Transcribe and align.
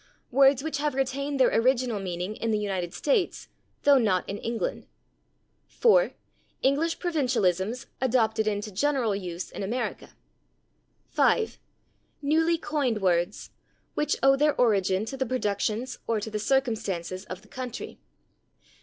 Words 0.31 0.63
which 0.63 0.79
have 0.79 0.95
retained 0.95 1.39
their 1.39 1.53
original 1.55 1.99
meaning 1.99 2.35
in 2.37 2.49
the 2.49 2.57
United 2.57 2.91
States, 2.91 3.49
though 3.83 3.99
not 3.99 4.27
in 4.27 4.39
England. 4.39 4.87
4. 5.67 6.13
English 6.63 6.97
provincialisms 6.97 7.85
adopted 8.01 8.47
into 8.47 8.71
general 8.71 9.15
use 9.15 9.51
in 9.51 9.61
America. 9.61 10.09
5. 11.09 11.59
Newly 12.23 12.57
coined 12.57 12.99
words, 12.99 13.51
which 13.93 14.15
owe 14.23 14.35
their 14.35 14.59
origin 14.59 15.05
to 15.05 15.17
the 15.17 15.25
productions 15.27 15.99
or 16.07 16.19
to 16.19 16.31
the 16.31 16.39
circumstances 16.39 17.23
of 17.25 17.43
the 17.43 17.47
country. 17.47 17.99